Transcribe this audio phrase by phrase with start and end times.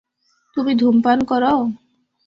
[0.57, 1.53] তুমি ধূমপান করো?